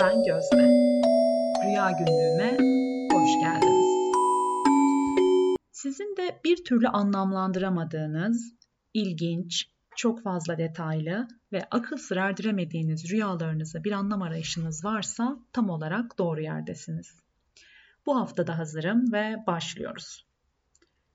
[0.00, 0.56] Ben Gözde.
[1.64, 2.50] Rüya günlüğüme
[3.12, 3.86] hoş geldiniz.
[5.72, 8.54] Sizin de bir türlü anlamlandıramadığınız,
[8.94, 16.18] ilginç, çok fazla detaylı ve akıl sır erdiremediğiniz rüyalarınıza bir anlam arayışınız varsa tam olarak
[16.18, 17.20] doğru yerdesiniz.
[18.06, 20.25] Bu hafta da hazırım ve başlıyoruz.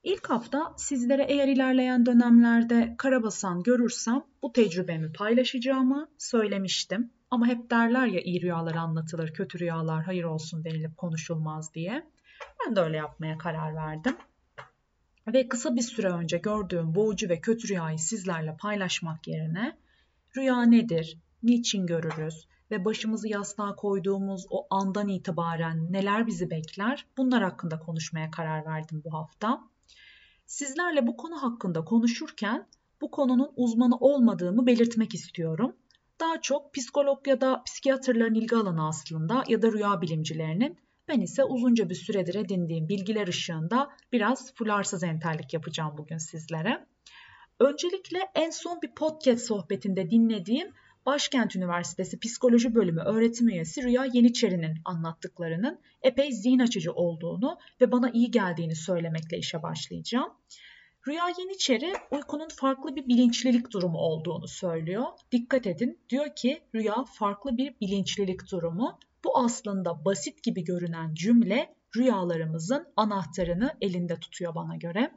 [0.04, 7.14] İlk hafta sizlere eğer ilerleyen dönemlerde karabasan görürsem bu tecrübemi paylaşacağımı söylemiştim.
[7.32, 12.08] Ama hep derler ya iyi rüyalar anlatılır, kötü rüyalar hayır olsun denilip konuşulmaz diye.
[12.59, 14.16] Ben de öyle yapmaya karar verdim.
[15.28, 19.78] Ve kısa bir süre önce gördüğüm boğucu ve kötü rüyayı sizlerle paylaşmak yerine
[20.38, 27.44] rüya nedir, niçin görürüz ve başımızı yastığa koyduğumuz o andan itibaren neler bizi bekler bunlar
[27.44, 29.72] hakkında konuşmaya karar verdim bu hafta.
[30.52, 32.67] Sizlerle bu konu hakkında konuşurken
[33.02, 35.75] bu konunun uzmanı olmadığımı belirtmek istiyorum.
[36.19, 40.77] Daha çok psikolog ya da psikiyatrların ilgi alanı aslında ya da rüya bilimcilerinin.
[41.07, 46.85] Ben ise uzunca bir süredir edindiğim bilgiler ışığında biraz fularsız entellik yapacağım bugün sizlere.
[47.59, 50.72] Öncelikle en son bir podcast sohbetinde dinlediğim
[51.05, 58.09] Başkent Üniversitesi Psikoloji Bölümü öğretim üyesi Rüya Yeniçeri'nin anlattıklarının epey zihin açıcı olduğunu ve bana
[58.09, 60.33] iyi geldiğini söylemekle işe başlayacağım.
[61.07, 65.05] Rüya Yeniçeri uykunun farklı bir bilinçlilik durumu olduğunu söylüyor.
[65.31, 68.99] Dikkat edin diyor ki rüya farklı bir bilinçlilik durumu.
[69.23, 75.11] Bu aslında basit gibi görünen cümle rüyalarımızın anahtarını elinde tutuyor bana göre.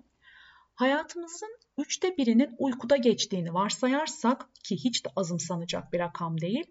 [0.74, 6.64] Hayatımızın üçte birinin uykuda geçtiğini varsayarsak ki hiç de azımsanacak bir rakam değil,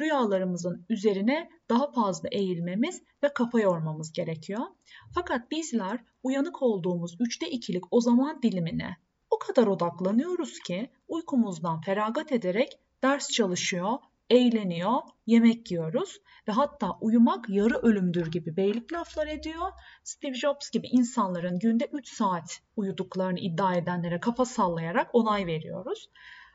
[0.00, 4.66] rüyalarımızın üzerine daha fazla eğilmemiz ve kafa yormamız gerekiyor.
[5.14, 8.96] Fakat bizler uyanık olduğumuz üçte ikilik o zaman dilimine
[9.30, 13.98] o kadar odaklanıyoruz ki uykumuzdan feragat ederek ders çalışıyor,
[14.30, 16.18] eğleniyor, yemek yiyoruz
[16.48, 19.72] ve hatta uyumak yarı ölümdür gibi beylik laflar ediyor.
[20.04, 26.08] Steve Jobs gibi insanların günde 3 saat uyuduklarını iddia edenlere kafa sallayarak onay veriyoruz.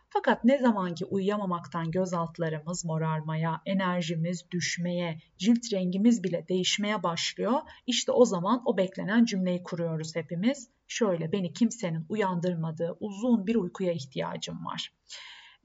[0.09, 7.61] Fakat ne zaman ki uyuyamamaktan gözaltlarımız morarmaya, enerjimiz düşmeye, cilt rengimiz bile değişmeye başlıyor.
[7.87, 10.69] İşte o zaman o beklenen cümleyi kuruyoruz hepimiz.
[10.87, 14.93] Şöyle beni kimsenin uyandırmadığı uzun bir uykuya ihtiyacım var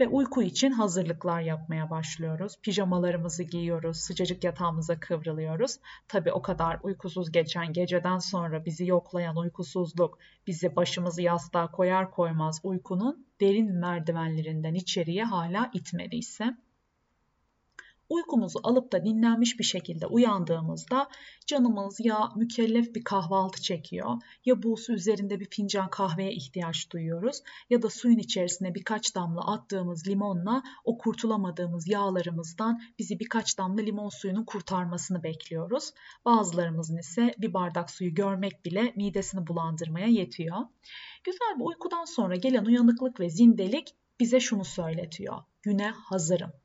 [0.03, 2.59] ve uyku için hazırlıklar yapmaya başlıyoruz.
[2.63, 5.79] Pijamalarımızı giyiyoruz, sıcacık yatağımıza kıvrılıyoruz.
[6.09, 12.61] Tabi o kadar uykusuz geçen geceden sonra bizi yoklayan uykusuzluk bizi başımızı yastığa koyar koymaz
[12.63, 16.57] uykunun derin merdivenlerinden içeriye hala itmediyse
[18.13, 21.09] uykumuzu alıp da dinlenmiş bir şekilde uyandığımızda
[21.47, 27.83] canımız ya mükellef bir kahvaltı çekiyor ya buğusu üzerinde bir fincan kahveye ihtiyaç duyuyoruz ya
[27.83, 34.45] da suyun içerisine birkaç damla attığımız limonla o kurtulamadığımız yağlarımızdan bizi birkaç damla limon suyunun
[34.45, 35.91] kurtarmasını bekliyoruz.
[36.25, 40.57] Bazılarımızın ise bir bardak suyu görmek bile midesini bulandırmaya yetiyor.
[41.25, 45.43] Güzel bir uykudan sonra gelen uyanıklık ve zindelik bize şunu söyletiyor.
[45.63, 46.62] Güne hazırım.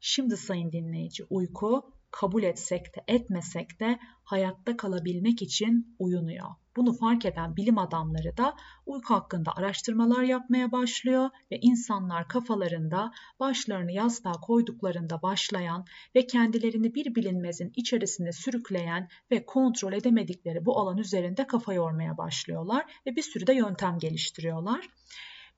[0.00, 6.48] Şimdi sayın dinleyici uyku kabul etsek de etmesek de hayatta kalabilmek için uyunuyor.
[6.76, 13.92] Bunu fark eden bilim adamları da uyku hakkında araştırmalar yapmaya başlıyor ve insanlar kafalarında başlarını
[13.92, 15.84] yastığa koyduklarında başlayan
[16.14, 23.00] ve kendilerini bir bilinmezin içerisinde sürükleyen ve kontrol edemedikleri bu alan üzerinde kafa yormaya başlıyorlar
[23.06, 24.88] ve bir sürü de yöntem geliştiriyorlar.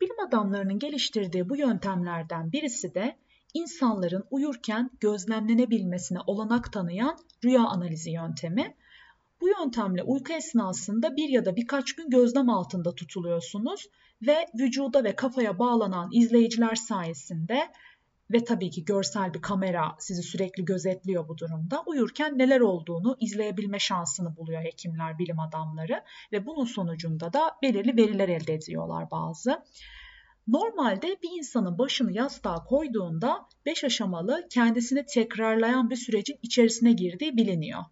[0.01, 3.17] Bilim adamlarının geliştirdiği bu yöntemlerden birisi de
[3.55, 8.77] insanların uyurken gözlemlenebilmesine olanak tanıyan rüya analizi yöntemi.
[9.41, 13.89] Bu yöntemle uyku esnasında bir ya da birkaç gün gözlem altında tutuluyorsunuz
[14.22, 17.72] ve vücuda ve kafaya bağlanan izleyiciler sayesinde
[18.31, 21.83] ve tabii ki görsel bir kamera sizi sürekli gözetliyor bu durumda.
[21.86, 26.03] Uyurken neler olduğunu izleyebilme şansını buluyor hekimler, bilim adamları
[26.33, 29.63] ve bunun sonucunda da belirli veriler elde ediyorlar bazı.
[30.48, 37.84] Normalde bir insanın başını yastığa koyduğunda 5 aşamalı kendisini tekrarlayan bir sürecin içerisine girdiği biliniyor.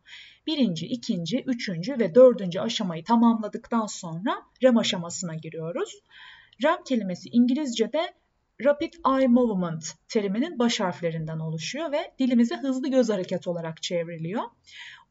[0.47, 6.03] Birinci, ikinci, üçüncü ve dördüncü aşamayı tamamladıktan sonra REM aşamasına giriyoruz.
[6.63, 8.15] REM kelimesi İngilizce'de
[8.65, 14.43] Rapid Eye Movement teriminin baş harflerinden oluşuyor ve dilimize hızlı göz hareketi olarak çevriliyor.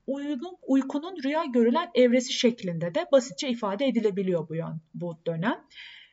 [0.07, 5.63] Uykunun, uykunun rüya görülen evresi şeklinde de basitçe ifade edilebiliyor bu, yön, bu dönem.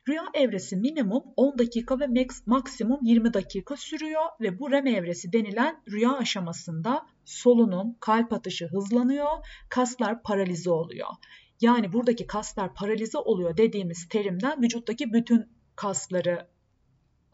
[0.08, 2.06] Rüya evresi minimum 10 dakika ve
[2.46, 9.28] maksimum 20 dakika sürüyor ve bu REM evresi denilen rüya aşamasında solunum, kalp atışı hızlanıyor,
[9.68, 11.08] kaslar paralize oluyor.
[11.60, 15.44] Yani buradaki kaslar paralize oluyor dediğimiz terimden vücuttaki bütün
[15.76, 16.48] kasları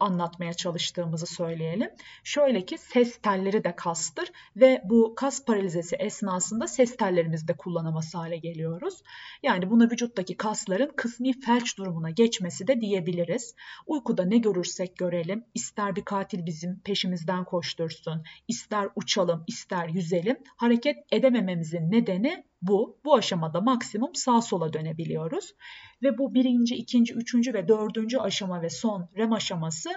[0.01, 1.89] anlatmaya çalıştığımızı söyleyelim.
[2.23, 8.15] Şöyle ki ses telleri de kastır ve bu kas paralizesi esnasında ses tellerimizi de kullanamaz
[8.15, 9.03] hale geliyoruz.
[9.43, 13.55] Yani buna vücuttaki kasların kısmi felç durumuna geçmesi de diyebiliriz.
[13.87, 20.97] Uykuda ne görürsek görelim, ister bir katil bizim peşimizden koştursun, ister uçalım, ister yüzelim, hareket
[21.11, 22.99] edemememizin nedeni bu.
[23.05, 25.55] Bu aşamada maksimum sağ sola dönebiliyoruz.
[26.03, 29.89] Ve bu birinci, ikinci, üçüncü ve dördüncü aşama ve son REM aşaması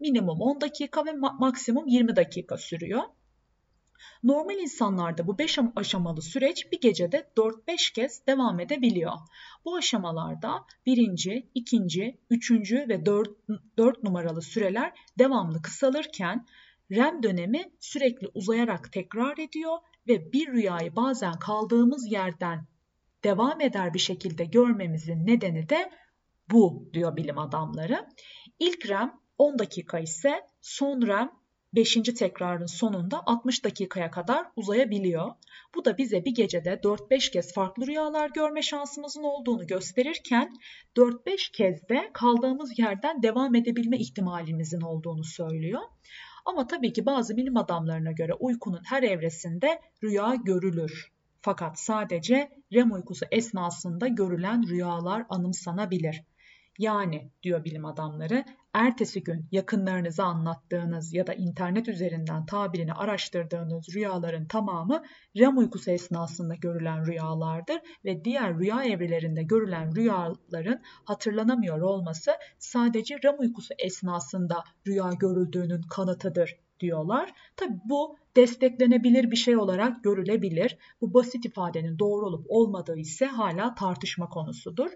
[0.00, 3.02] minimum 10 dakika ve maksimum 20 dakika sürüyor.
[4.22, 9.12] Normal insanlarda bu 5 aşamalı süreç bir gecede 4-5 kez devam edebiliyor.
[9.64, 13.28] Bu aşamalarda birinci, ikinci, üçüncü ve 4,
[13.78, 16.46] 4 numaralı süreler devamlı kısalırken
[16.90, 19.78] REM dönemi sürekli uzayarak tekrar ediyor
[20.10, 22.66] ve bir rüyayı bazen kaldığımız yerden
[23.24, 25.90] devam eder bir şekilde görmemizin nedeni de
[26.50, 28.08] bu diyor bilim adamları.
[28.58, 31.30] İlk REM 10 dakika ise son REM
[31.74, 31.94] 5.
[31.94, 35.30] tekrarın sonunda 60 dakikaya kadar uzayabiliyor.
[35.74, 40.54] Bu da bize bir gecede 4-5 kez farklı rüyalar görme şansımızın olduğunu gösterirken
[40.96, 45.82] 4-5 kez de kaldığımız yerden devam edebilme ihtimalimizin olduğunu söylüyor.
[46.50, 51.12] Ama tabii ki bazı bilim adamlarına göre uykunun her evresinde rüya görülür.
[51.40, 56.22] Fakat sadece REM uykusu esnasında görülen rüyalar anımsanabilir.
[56.80, 64.46] Yani diyor bilim adamları, ertesi gün yakınlarınıza anlattığınız ya da internet üzerinden tabirini araştırdığınız rüyaların
[64.46, 65.02] tamamı
[65.38, 73.38] REM uykusu esnasında görülen rüyalardır ve diğer rüya evrelerinde görülen rüyaların hatırlanamıyor olması sadece REM
[73.38, 77.32] uykusu esnasında rüya görüldüğünün kanıtıdır diyorlar.
[77.56, 80.78] Tabi bu desteklenebilir bir şey olarak görülebilir.
[81.00, 84.90] Bu basit ifadenin doğru olup olmadığı ise hala tartışma konusudur.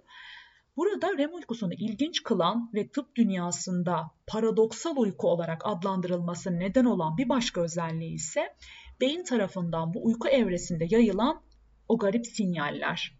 [0.76, 7.29] Burada REM uykusunu ilginç kılan ve tıp dünyasında paradoksal uyku olarak adlandırılması neden olan bir
[7.29, 8.56] başka özelliği ise
[9.00, 11.43] beyin tarafından bu uyku evresinde yayılan
[11.88, 13.19] o garip sinyaller.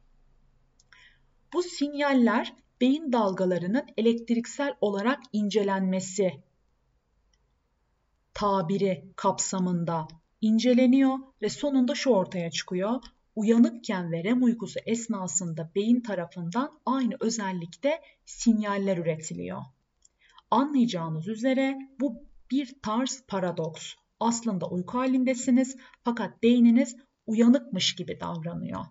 [1.52, 6.32] Bu sinyaller beyin dalgalarının elektriksel olarak incelenmesi
[8.34, 10.08] tabiri kapsamında
[10.40, 13.00] inceleniyor ve sonunda şu ortaya çıkıyor
[13.36, 19.62] uyanıkken ve REM uykusu esnasında beyin tarafından aynı özellikte sinyaller üretiliyor.
[20.50, 23.94] Anlayacağınız üzere bu bir tarz paradoks.
[24.20, 26.96] Aslında uyku halindesiniz fakat beyniniz
[27.26, 28.84] uyanıkmış gibi davranıyor.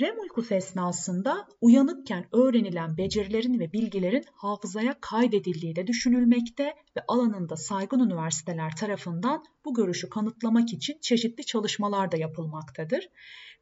[0.00, 6.64] REM uykusu esnasında uyanıkken öğrenilen becerilerin ve bilgilerin hafızaya kaydedildiği de düşünülmekte
[6.96, 13.08] ve alanında saygın üniversiteler tarafından bu görüşü kanıtlamak için çeşitli çalışmalar da yapılmaktadır.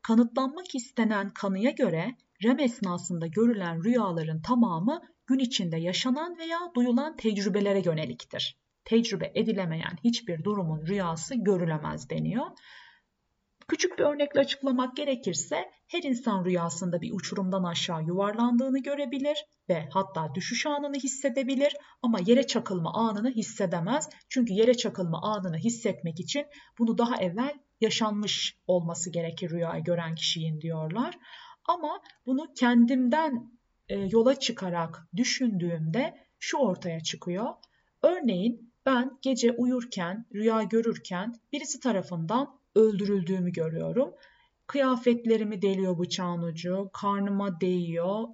[0.03, 7.83] Kanıtlanmak istenen kanıya göre REM esnasında görülen rüyaların tamamı gün içinde yaşanan veya duyulan tecrübelere
[7.85, 8.57] yöneliktir.
[8.85, 12.47] Tecrübe edilemeyen hiçbir durumun rüyası görülemez deniyor.
[13.69, 20.35] Küçük bir örnekle açıklamak gerekirse her insan rüyasında bir uçurumdan aşağı yuvarlandığını görebilir ve hatta
[20.35, 24.09] düşüş anını hissedebilir ama yere çakılma anını hissedemez.
[24.29, 26.47] Çünkü yere çakılma anını hissetmek için
[26.79, 31.19] bunu daha evvel yaşanmış olması gerekir rüyayı gören kişinin diyorlar.
[31.65, 33.51] Ama bunu kendimden
[33.89, 37.47] e, yola çıkarak düşündüğümde şu ortaya çıkıyor.
[38.03, 44.15] Örneğin ben gece uyurken, rüya görürken birisi tarafından öldürüldüğümü görüyorum.
[44.67, 48.29] Kıyafetlerimi deliyor bıçağın ucu, karnıma değiyor,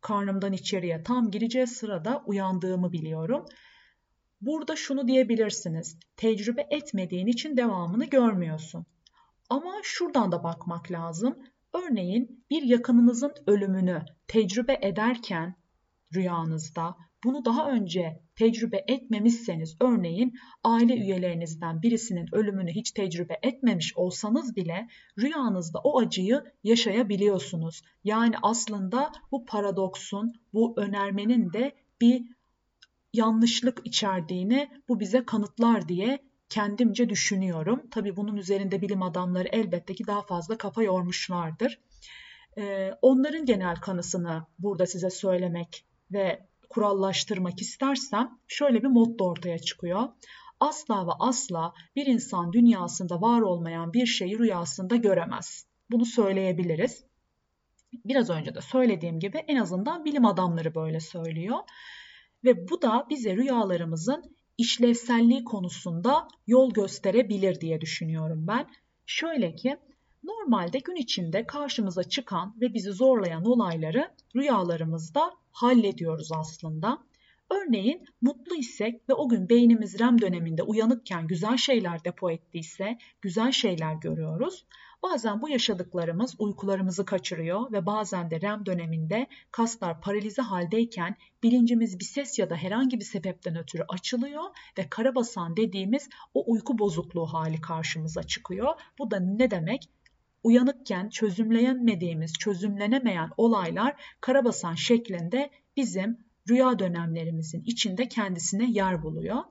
[0.00, 3.44] karnımdan içeriye tam gireceği sırada uyandığımı biliyorum.
[4.40, 5.98] Burada şunu diyebilirsiniz.
[6.16, 8.86] Tecrübe etmediğin için devamını görmüyorsun.
[9.50, 11.38] Ama şuradan da bakmak lazım.
[11.74, 15.54] Örneğin bir yakınınızın ölümünü tecrübe ederken
[16.14, 24.56] rüyanızda bunu daha önce tecrübe etmemişseniz örneğin aile üyelerinizden birisinin ölümünü hiç tecrübe etmemiş olsanız
[24.56, 24.88] bile
[25.18, 27.82] rüyanızda o acıyı yaşayabiliyorsunuz.
[28.04, 32.22] Yani aslında bu paradoksun, bu önermenin de bir
[33.12, 37.82] yanlışlık içerdiğini bu bize kanıtlar diye kendimce düşünüyorum.
[37.90, 41.80] Tabii bunun üzerinde bilim adamları elbette ki daha fazla kafa yormuşlardır.
[42.58, 50.08] Ee, onların genel kanısını burada size söylemek ve kurallaştırmak istersem şöyle bir motto ortaya çıkıyor.
[50.60, 55.66] Asla ve asla bir insan dünyasında var olmayan bir şeyi rüyasında göremez.
[55.90, 57.04] Bunu söyleyebiliriz.
[58.04, 61.58] Biraz önce de söylediğim gibi en azından bilim adamları böyle söylüyor.
[62.44, 68.66] Ve bu da bize rüyalarımızın işlevselliği konusunda yol gösterebilir diye düşünüyorum ben.
[69.06, 69.76] Şöyle ki
[70.22, 76.98] normalde gün içinde karşımıza çıkan ve bizi zorlayan olayları rüyalarımızda hallediyoruz aslında.
[77.50, 83.52] Örneğin mutlu isek ve o gün beynimiz REM döneminde uyanıkken güzel şeyler depo ettiyse güzel
[83.52, 84.66] şeyler görüyoruz.
[85.02, 92.04] Bazen bu yaşadıklarımız uykularımızı kaçırıyor ve bazen de REM döneminde kaslar paralize haldeyken bilincimiz bir
[92.04, 94.44] ses ya da herhangi bir sebepten ötürü açılıyor
[94.78, 98.74] ve karabasan dediğimiz o uyku bozukluğu hali karşımıza çıkıyor.
[98.98, 99.88] Bu da ne demek?
[100.42, 106.18] Uyanıkken çözümleyemediğimiz, çözümlenemeyen olaylar karabasan şeklinde bizim
[106.48, 109.42] rüya dönemlerimizin içinde kendisine yer buluyor.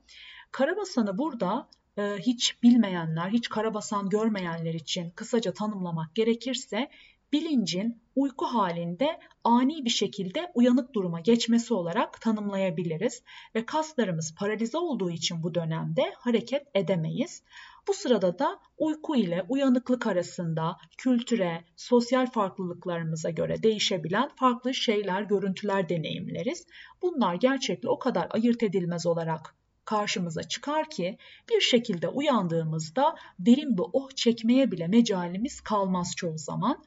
[0.52, 6.90] Karabasanı burada e, hiç bilmeyenler, hiç karabasan görmeyenler için kısaca tanımlamak gerekirse
[7.34, 13.24] bilincin uyku halinde ani bir şekilde uyanık duruma geçmesi olarak tanımlayabiliriz
[13.56, 17.44] ve kaslarımız paralize olduğu için bu dönemde hareket edemeyiz.
[17.88, 25.90] Bu sırada da uyku ile uyanıklık arasında kültüre, sosyal farklılıklarımıza göre değişebilen farklı şeyler, görüntüler
[25.90, 26.68] deneyimleriz.
[27.02, 31.18] Bunlar gerçekle o kadar ayırt edilmez olarak karşımıza çıkar ki
[31.50, 36.84] bir şekilde uyandığımızda derin bir oh çekmeye bile mecalimiz kalmaz çoğu zaman.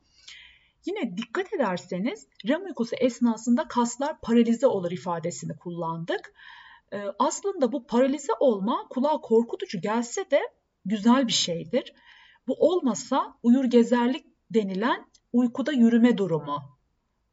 [0.87, 6.35] Yine dikkat ederseniz REM uykusu esnasında kaslar paralize olur ifadesini kullandık.
[7.19, 10.41] Aslında bu paralize olma kulağa korkutucu gelse de
[10.85, 11.93] güzel bir şeydir.
[12.47, 16.63] Bu olmasa uyur gezerlik denilen uykuda yürüme durumu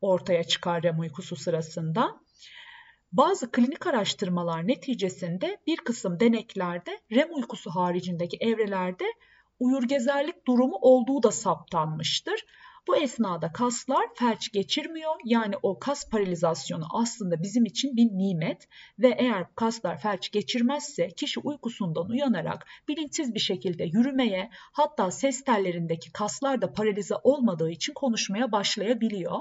[0.01, 2.21] ortaya çıkar REM uykusu sırasında.
[3.11, 9.05] Bazı klinik araştırmalar neticesinde bir kısım deneklerde REM uykusu haricindeki evrelerde
[9.59, 12.45] uyurgezerlik durumu olduğu da saptanmıştır.
[12.87, 15.15] Bu esnada kaslar felç geçirmiyor.
[15.25, 18.67] Yani o kas paralizasyonu aslında bizim için bir nimet
[18.99, 26.11] ve eğer kaslar felç geçirmezse kişi uykusundan uyanarak bilinçsiz bir şekilde yürümeye hatta ses tellerindeki
[26.11, 29.39] kaslar da paralize olmadığı için konuşmaya başlayabiliyor.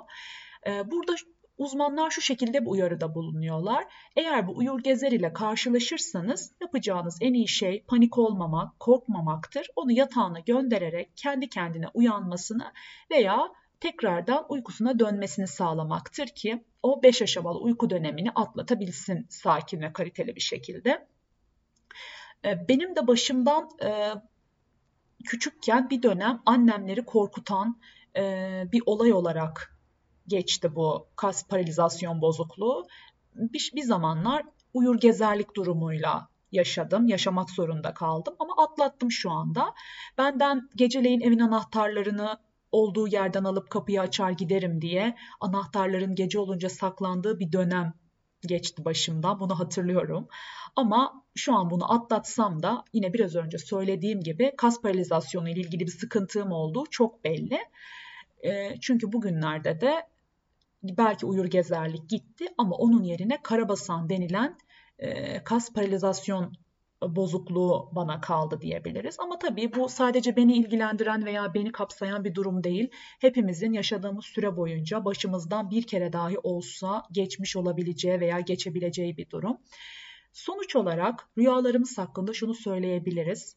[0.67, 1.15] Burada
[1.61, 3.85] Uzmanlar şu şekilde bir uyarıda bulunuyorlar.
[4.17, 9.67] Eğer bu uyur gezer ile karşılaşırsanız yapacağınız en iyi şey panik olmamak, korkmamaktır.
[9.77, 12.73] Onu yatağına göndererek kendi kendine uyanmasını
[13.11, 13.49] veya
[13.81, 20.41] tekrardan uykusuna dönmesini sağlamaktır ki o 5 aşamalı uyku dönemini atlatabilsin sakin ve kaliteli bir
[20.41, 21.07] şekilde.
[22.45, 24.11] Ee, benim de başımdan e,
[25.25, 27.81] küçükken bir dönem annemleri korkutan
[28.17, 28.23] e,
[28.73, 29.70] bir olay olarak
[30.31, 32.87] geçti bu kas paralizasyon bozukluğu.
[33.35, 34.43] Bir, bir zamanlar
[34.75, 39.75] uyur gezerlik durumuyla yaşadım, yaşamak zorunda kaldım ama atlattım şu anda.
[40.19, 42.39] Benden geceleyin evin anahtarlarını
[42.73, 47.95] olduğu yerden alıp kapıyı açar giderim diye anahtarların gece olunca saklandığı bir dönem
[48.47, 49.41] geçti başımdan.
[49.41, 50.29] Bunu hatırlıyorum.
[50.77, 55.81] Ama şu an bunu atlatsam da yine biraz önce söylediğim gibi kas paralizasyonu ile ilgili
[55.81, 57.59] bir sıkıntım olduğu çok belli.
[58.45, 60.07] E, çünkü bugünlerde de
[60.83, 64.59] belki uyur gezerlik gitti ama onun yerine karabasan denilen
[64.99, 66.53] e, kas paralizasyon
[67.03, 69.17] bozukluğu bana kaldı diyebiliriz.
[69.21, 72.91] Ama tabii bu sadece beni ilgilendiren veya beni kapsayan bir durum değil.
[73.21, 79.57] Hepimizin yaşadığımız süre boyunca başımızdan bir kere dahi olsa geçmiş olabileceği veya geçebileceği bir durum.
[80.33, 83.57] Sonuç olarak rüyalarımız hakkında şunu söyleyebiliriz.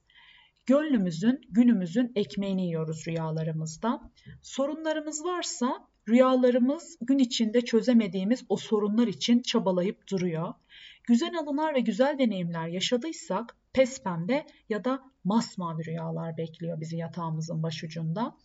[0.66, 4.12] Gönlümüzün, günümüzün ekmeğini yiyoruz rüyalarımızda.
[4.42, 10.54] Sorunlarımız varsa Rüyalarımız gün içinde çözemediğimiz o sorunlar için çabalayıp duruyor.
[11.04, 17.64] Güzel anılar ve güzel deneyimler yaşadıysak pes pembe ya da masmavi rüyalar bekliyor bizi yatağımızın
[17.64, 18.38] başucunda.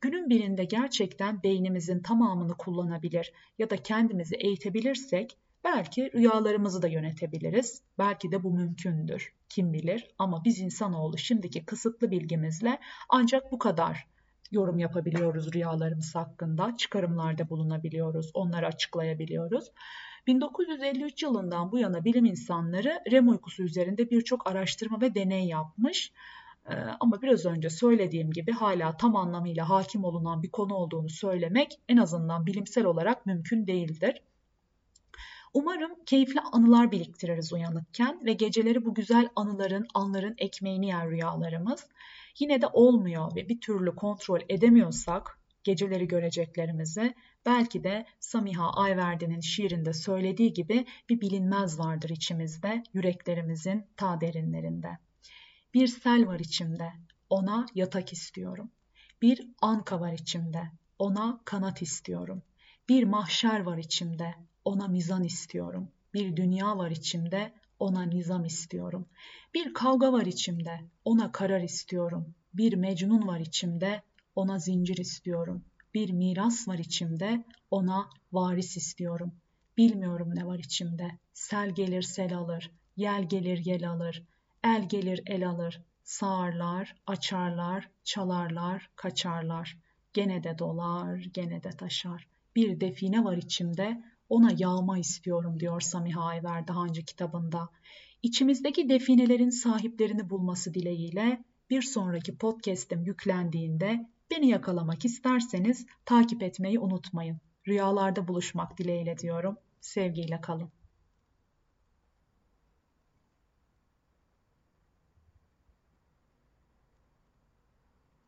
[0.00, 7.82] Günün birinde gerçekten beynimizin tamamını kullanabilir ya da kendimizi eğitebilirsek belki rüyalarımızı da yönetebiliriz.
[7.98, 9.32] Belki de bu mümkündür.
[9.48, 14.06] Kim bilir ama biz insanoğlu şimdiki kısıtlı bilgimizle ancak bu kadar
[14.50, 19.72] yorum yapabiliyoruz rüyalarımız hakkında, çıkarımlarda bulunabiliyoruz, onları açıklayabiliyoruz.
[20.26, 26.12] 1953 yılından bu yana bilim insanları REM uykusu üzerinde birçok araştırma ve deney yapmış.
[26.68, 31.80] Ee, ama biraz önce söylediğim gibi hala tam anlamıyla hakim olunan bir konu olduğunu söylemek
[31.88, 34.22] en azından bilimsel olarak mümkün değildir.
[35.54, 41.86] Umarım keyifli anılar biriktiririz uyanıkken ve geceleri bu güzel anıların, anların ekmeğini yer rüyalarımız.
[42.40, 47.14] Yine de olmuyor ve bir türlü kontrol edemiyorsak geceleri göreceklerimizi
[47.46, 54.98] belki de Samiha Ayverdi'nin şiirinde söylediği gibi bir bilinmez vardır içimizde, yüreklerimizin ta derinlerinde.
[55.74, 56.92] Bir sel var içimde,
[57.30, 58.70] ona yatak istiyorum.
[59.22, 60.62] Bir anka var içimde,
[60.98, 62.42] ona kanat istiyorum.
[62.88, 65.88] Bir mahşer var içimde, ona mizan istiyorum.
[66.14, 69.06] Bir dünya var içimde, ona nizam istiyorum.
[69.54, 72.34] Bir kavga var içimde, ona karar istiyorum.
[72.54, 74.02] Bir mecnun var içimde,
[74.34, 75.64] ona zincir istiyorum.
[75.94, 79.32] Bir miras var içimde, ona varis istiyorum.
[79.76, 81.18] Bilmiyorum ne var içimde.
[81.32, 84.22] Sel gelir sel alır, yel gelir yel alır,
[84.64, 85.82] el gelir el alır.
[86.04, 89.78] Sağarlar, açarlar, çalarlar, kaçarlar.
[90.12, 92.26] Gene de dolar, gene de taşar.
[92.56, 97.68] Bir define var içimde, ona yağma istiyorum diyor Samiha Ayver daha önce kitabında.
[98.22, 107.40] İçimizdeki definelerin sahiplerini bulması dileğiyle bir sonraki podcast'im yüklendiğinde beni yakalamak isterseniz takip etmeyi unutmayın.
[107.68, 109.56] Rüyalarda buluşmak dileğiyle diyorum.
[109.80, 110.79] Sevgiyle kalın.